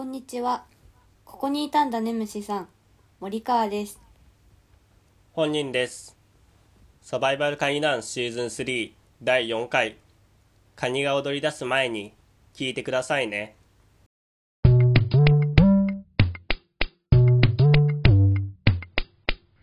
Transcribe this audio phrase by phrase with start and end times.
[0.00, 0.64] こんにちは。
[1.26, 2.68] ここにいたんだね、虫さん。
[3.20, 4.00] 森川です。
[5.34, 6.16] 本人です。
[7.02, 8.92] サバイバルカニダンスシーズン3
[9.22, 9.98] 第4回。
[10.74, 12.14] カニが踊り出す前に
[12.54, 13.56] 聞いてくださいね。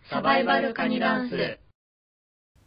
[0.08, 1.58] サバイバルカニダンス。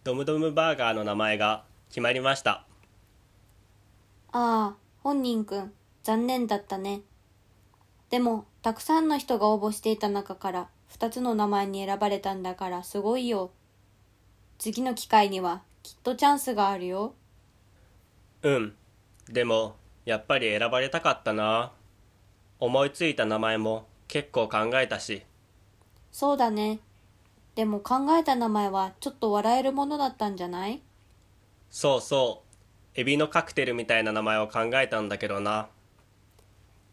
[0.04, 2.66] ドムドムバーガーの名前が決まりました。
[4.34, 7.04] ああ、本人くん、残念だったね。
[8.12, 13.52] でも、たくさんの人が応募していた中から、二つの名前に選ばれたんだからすごいよ。
[14.60, 17.16] 次の機会には、きっとチャンスがあるよ。
[18.44, 18.76] うん。
[19.30, 21.72] でも、やっぱり選ばれたかったな。
[22.60, 25.24] 思いついた名前も結構考えたし。
[26.12, 26.80] そうだね。
[27.56, 30.82] でも考えた名前はちょっと笑えるものだったんじゃない？
[31.70, 32.44] そうそ
[32.96, 33.00] う。
[33.00, 35.70] エビのカクテルみたいな名前を考えたんだけどな。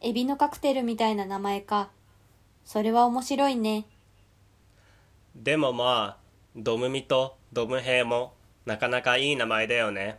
[0.01, 1.91] エビのカクテルみたいな名前か。
[2.65, 3.87] それは面白いね。
[5.35, 8.35] でもまあ、ドムミとドムヘイも
[8.67, 10.19] なかなかいい名前だよね。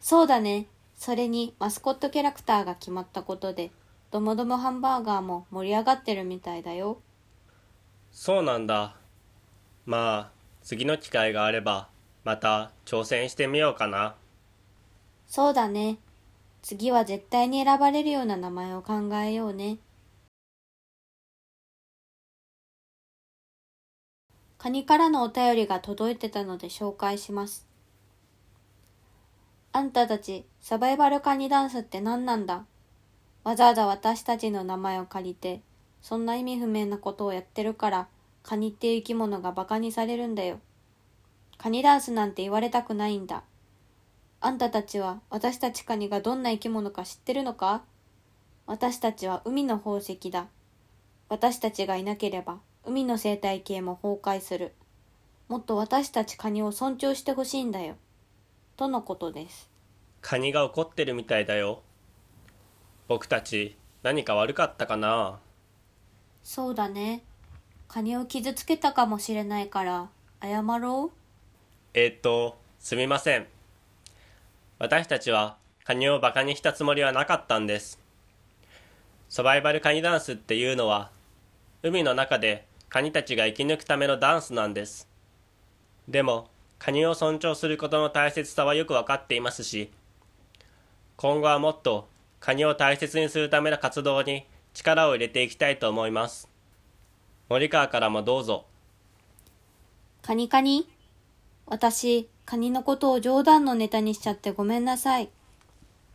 [0.00, 0.66] そうだね。
[0.96, 3.70] それにマスコットキャラクターが決まったことで、
[4.10, 7.00] ドムドムハンバーガーも盛り上がってるみたいだよ。
[8.10, 8.96] そうなんだ。
[9.84, 11.88] まあ、次の機会があれば、
[12.24, 14.16] また挑戦してみようかな。
[15.26, 15.98] そうだね。
[16.68, 19.78] 次は絶対に選ばれるような名前を考えようね。
[24.58, 27.68] カニからのお便りが届いてたので紹介します。
[29.70, 32.64] あんたたち、サバイバルカニダンスって何なんだ？
[33.44, 35.60] わざわざ私たちの名前を借りて、
[36.02, 38.08] そんな意味不明なことをやってるから、
[38.42, 40.58] カニっていう生き物がバカにされるんだよ。
[41.58, 43.44] カニダンスなんて言われたくないんだ。
[44.46, 47.82] あんたたちは私たちカニがどんな生き物か知ってるのか？
[48.64, 50.46] 私たちは海の宝石だ。
[51.28, 54.72] 私たちがいなければ海の生態系も崩壊する。
[55.48, 57.96] もっと私たちカニを尊重してほしいんだよ。
[58.76, 59.68] とのことです。
[60.20, 61.82] カニが怒ってるみたいだよ。
[63.08, 65.40] 僕たち何か悪かったかな？
[66.44, 67.24] そうだね。
[67.88, 70.08] カニを傷つけたかもしれないから
[70.40, 71.18] 謝ろう。
[71.94, 73.48] えーっと、すみません。
[74.78, 77.98] 私たちはカニをバカにしたつもりはなかったんです。
[79.28, 81.10] サバイバルカニダンスっていうのは、
[81.82, 85.08] 海の中でカニたちが生き抜くためのダンスなんです。
[86.08, 86.48] でも、
[86.78, 89.90] カニを尊重することの大切さはよくわかっていますし、
[91.16, 92.08] 今後はもっと
[92.38, 94.44] カニを大切にするための活動に
[94.74, 96.50] 力を入れていきたいと思います。
[97.48, 98.66] 森川からもどうぞ。
[100.20, 100.86] カニカニ？
[101.64, 105.28] 私、カニのことを冗談のネタにしちゃってごめんなさい。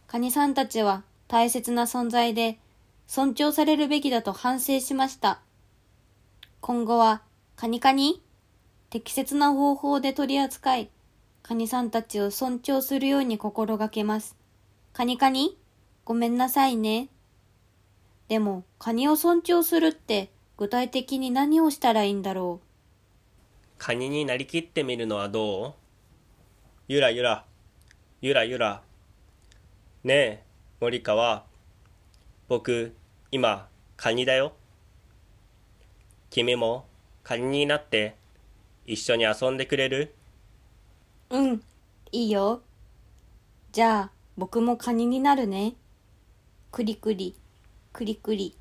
[0.07, 2.57] カニさんたちは大切な存在で
[3.05, 5.41] 尊重されるべきだと反省しました。
[6.61, 7.21] 今後は、
[7.57, 8.21] カニカニ？
[8.89, 10.89] 適切な方法で取り扱い、
[11.43, 14.37] カニさんたちを尊重するように心がけます。
[14.93, 15.57] カニカニ？
[16.05, 17.09] ごめんなさいね。
[18.29, 22.65] でも、カニを尊重するって具体的に何をしたらいいんだろう？
[23.77, 25.80] カニになりきってみるのはどう？
[26.91, 27.45] ゆらゆら、
[28.19, 28.81] ゆらゆら。
[30.03, 30.43] ねえ、
[30.81, 31.45] 森川。
[32.49, 32.93] 僕、
[33.31, 34.51] 今、カニだよ。
[36.29, 36.85] 君も、
[37.23, 38.17] カニになって、
[38.85, 40.13] 一緒に遊んでくれる？
[41.29, 41.63] うん、
[42.11, 42.61] いいよ。
[43.71, 45.75] じゃあ、僕もカニになるね。
[46.73, 47.37] くりくり、
[47.93, 48.57] くりくり。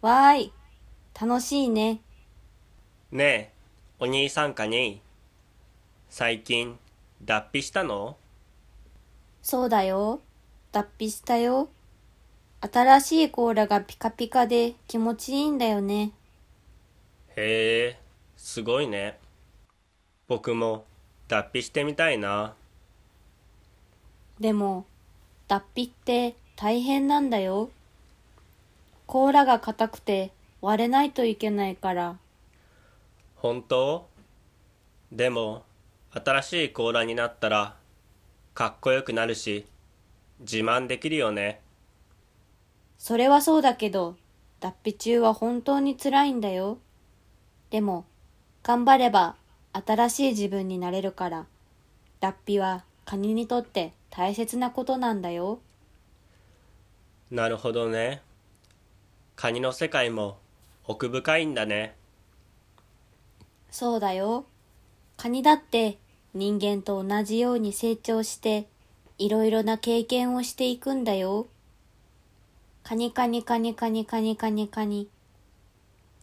[0.00, 0.52] わーい、
[1.20, 2.00] 楽しいね。
[3.12, 3.52] ねえ、
[3.98, 5.02] お兄さんカニ。
[6.08, 6.78] 最近、
[7.24, 8.16] 脱皮したの？
[9.42, 10.20] そうだよ。
[10.72, 11.70] 脱皮したよ。
[12.60, 16.12] 新しい甲羅がピカピカで気持ちいいんだよね。
[17.36, 17.98] へえ、
[18.36, 19.18] すごいね。
[20.28, 20.84] 僕も、
[21.28, 22.54] 脱皮してみたいな。
[24.38, 24.84] でも、
[25.48, 27.70] 脱皮って大変なんだよ。
[29.06, 32.16] 甲羅が硬くて割れないといけないから。
[33.36, 34.08] 本当？
[35.12, 35.64] でも
[36.14, 37.76] 新しい甲羅になったら
[38.54, 39.66] かっこよくなるし
[40.40, 41.60] 自慢できるよね
[42.98, 44.16] それはそうだけど、
[44.60, 46.78] 脱皮中は本当に辛いんだよ。
[47.68, 48.06] でも、
[48.62, 49.36] 頑張れば
[49.72, 51.46] 新しい自分になれるから、
[52.20, 55.58] 脱皮はカニにとって大切なことなんだよ。
[57.30, 58.22] なるほどね
[59.36, 60.38] カニの世界も
[60.86, 61.96] 奥深いんだね
[63.70, 64.46] そうだよ。
[65.18, 65.98] カニだって
[66.34, 68.66] 人間と同じように成長して、
[69.18, 71.46] いろいろな経験をしていくんだよ。
[72.82, 75.08] カニカニカニカニカニカニカニ。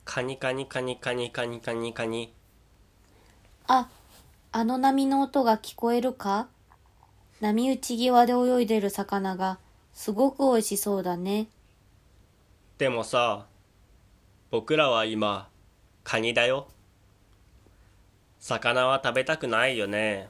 [0.04, 2.34] カニカニカニカニカニカニカニ。
[3.68, 3.88] あ、
[4.52, 6.48] あの波の音が聞こえるか？
[7.40, 9.58] 波打ち際で泳いでる魚が
[9.94, 11.48] すごく美味しそうだね。
[12.78, 13.46] でもさ、
[14.50, 15.48] 僕らは今、
[16.04, 16.68] カニだよ。
[18.42, 20.30] 魚は食べたくないよね。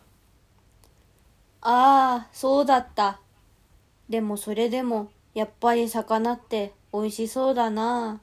[1.62, 3.19] ああ、そうだった。
[4.10, 8.22] でもそれでも、やっぱり魚って美味しそうだな。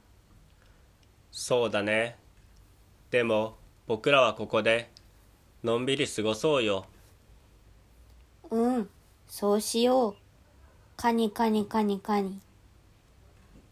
[1.31, 2.17] そうだね。
[3.11, 3.57] でも、
[3.87, 4.89] 僕らはここで、
[5.63, 6.85] のんびり過ごそうよ。
[8.51, 8.89] うん、
[9.27, 10.15] そうしよう。
[10.97, 12.39] カニカニカニカニ。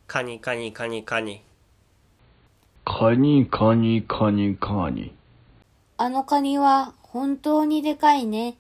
[0.08, 1.42] カニカニカニカニ。
[2.86, 5.17] カニカニカニカニ。
[6.00, 8.56] あのカニは本当にでかいね。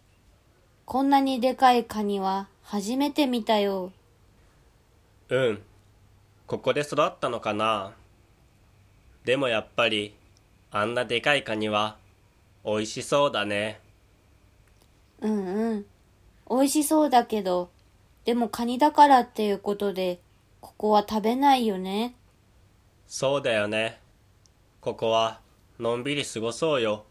[0.85, 3.91] こんなにでかいカニは初めて見たよ。
[5.29, 5.61] うん。
[6.47, 7.93] ここで育ったのかな。
[9.23, 10.15] でもやっぱり、
[10.71, 11.97] あんなでかいカニは、
[12.65, 13.81] 美味しそうだね。
[15.21, 15.85] うんうん。
[16.49, 17.69] 美味しそうだけど、
[18.25, 20.19] でもカニだからっていうことで、
[20.59, 22.15] ここは食べないよね。
[23.07, 23.99] そうだよね。
[24.81, 25.39] ここは、
[25.79, 27.03] のんびり過ごそうよ。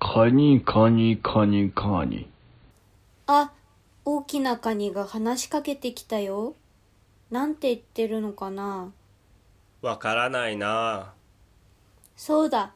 [0.00, 2.28] カニカニカニカニ。
[3.26, 3.52] あ、
[4.04, 6.54] 大きなカニが話しかけてきたよ。
[7.32, 8.92] なんて言ってるのかな
[9.82, 11.12] わからないな
[12.16, 12.72] そうだ。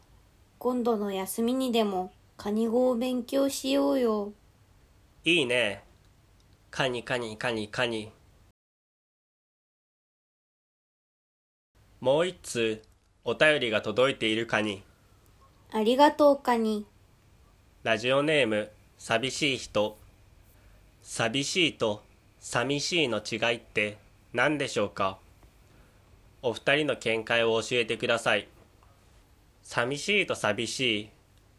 [0.58, 4.32] 今度の休みにでもカニ語を勉強しようよ。
[5.24, 5.84] いいね。
[6.72, 8.10] カニカニカニカニ。
[12.00, 12.82] もう一通、
[13.24, 14.82] お便りが届いているカニ。
[15.70, 16.84] ありがとうカニ。
[17.82, 19.98] ラジオネーム、寂しい人。
[21.02, 22.04] 寂しいと
[22.38, 23.98] 寂しいの違いって
[24.32, 25.18] 何でしょうか？
[26.42, 28.46] お二人の見解を教えてください。
[29.64, 31.10] 寂しいと寂しい、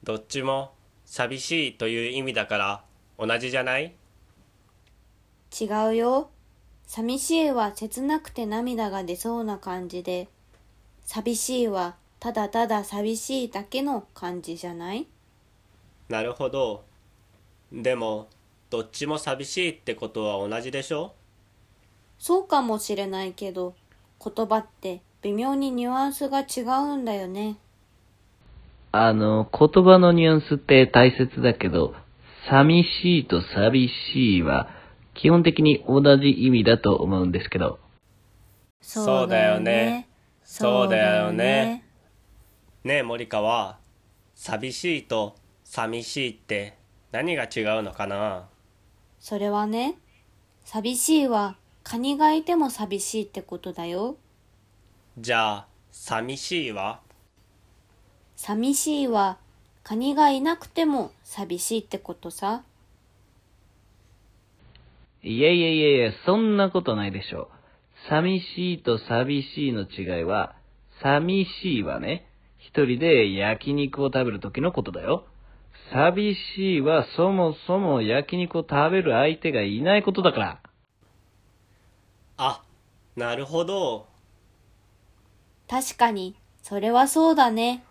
[0.06, 0.72] どっちも
[1.04, 2.84] 寂しいという意味だから
[3.19, 3.94] 同じじゃない？
[5.60, 6.30] 違うよ。
[6.88, 10.30] 寂しいは切なくて涙が出そうな感じで、
[11.04, 15.06] 寂しいはただただ寂しいだけの感じじゃない？
[16.10, 16.84] なるほど。
[17.72, 18.28] でも、
[18.70, 21.14] どっちも寂しいってことは同じでしょ？
[22.20, 23.76] そうかもしれないけど、
[24.24, 27.58] 言葉って微妙にニュアンスが違うんだよね。
[28.92, 31.96] あの、言葉のニュアンスって大切だけど、
[32.50, 34.70] 寂しいと寂しいは、
[35.16, 37.80] 基本的に同じ意味だと思うんですけど。
[38.82, 40.08] そうだよね
[40.44, 41.86] そうだよね。
[42.84, 43.78] ねえ森川、
[44.36, 45.36] 寂しいと
[45.75, 46.78] 寂しいって
[47.12, 48.48] 何が違うのかな？
[49.20, 49.96] それはね、
[50.66, 54.16] 寂しいはカニがいても寂しいってことだよ。
[55.18, 57.00] じゃあ、寂しいは？
[58.36, 59.40] 寂しいは
[59.84, 62.62] カニがいなくても寂しいってことさ。
[65.24, 67.50] いやいやいやいや、そんなことないでしょ
[68.06, 68.10] う。
[68.10, 70.56] 寂しいと寂しいの違いは、
[71.02, 72.28] 寂しいはね、
[72.60, 75.26] 一人で焼肉を食べる時のことだよ。
[75.94, 80.60] 寂しいはそもそも焼肉を食べる相手がいないことだから。
[82.38, 82.63] あ、
[83.16, 84.07] なるほど。
[85.69, 87.83] 確かに、それはそうだね。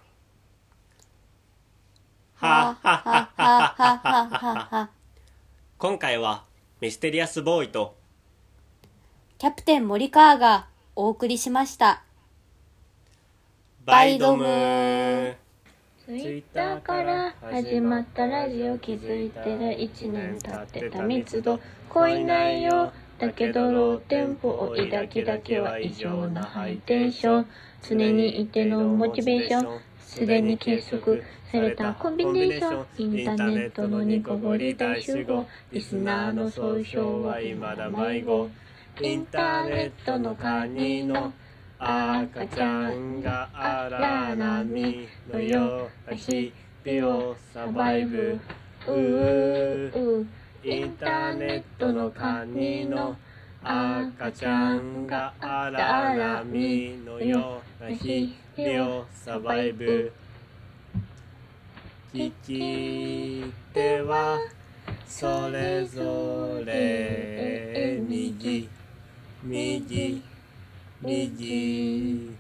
[2.35, 4.91] はははははははは。
[5.79, 6.43] 今回は
[6.81, 7.95] ミステリアスボーイと
[9.39, 10.67] キャプテン森川が
[10.97, 12.03] お送りしました。
[13.85, 15.42] バイドムー
[16.05, 27.47] ツイッターから始まったラジオ気づいてら1年経ってた密度濃い内容だけどローテンポを抱きだけは異常なハイテンション
[27.89, 35.47] 常にいてのモチベーションすでに計測されたコンビネーションインターネットのニコゴリ大集合。
[35.71, 38.51] リスナーの総称は未だ迷子。
[39.01, 41.33] インターネットのカニの
[41.85, 45.91] 赤ちゃんが荒波のよ。
[46.07, 48.39] うな日々をサバイブ。
[48.87, 50.27] うー
[50.63, 53.17] インターネットのカニの。
[53.65, 57.61] 赤ちゃんが荒波のよ。
[57.81, 60.13] うな日々をサバイブ。
[62.15, 64.39] 聞き手は
[65.09, 68.01] それぞれ。
[68.09, 68.69] 右。
[69.43, 70.23] 右。
[71.03, 72.31] Biji.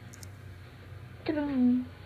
[1.25, 1.92] Trum.